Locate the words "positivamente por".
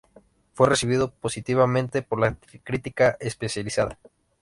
1.11-2.19